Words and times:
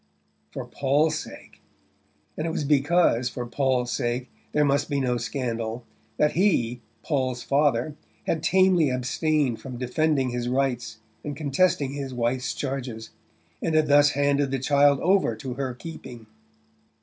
For 0.49 0.65
Paul's 0.65 1.13
sake! 1.15 1.61
And 2.35 2.47
it 2.47 2.49
was 2.49 2.63
because, 2.63 3.29
for 3.29 3.45
Paul's 3.45 3.91
sake, 3.91 4.29
there 4.51 4.65
must 4.65 4.89
be 4.89 4.99
no 4.99 5.17
scandal, 5.17 5.85
that 6.17 6.31
he, 6.31 6.81
Paul's 7.03 7.43
father, 7.43 7.95
had 8.25 8.41
tamely 8.41 8.89
abstained 8.89 9.61
from 9.61 9.77
defending 9.77 10.31
his 10.31 10.47
rights 10.49 10.97
and 11.23 11.37
contesting 11.37 11.93
his 11.93 12.15
wife's 12.15 12.55
charges, 12.55 13.11
and 13.61 13.75
had 13.75 13.85
thus 13.85 14.09
handed 14.17 14.49
the 14.49 14.57
child 14.57 14.99
over 15.01 15.35
to 15.35 15.53
her 15.53 15.75
keeping! 15.75 16.25